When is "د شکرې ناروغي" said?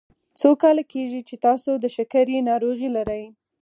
1.83-2.89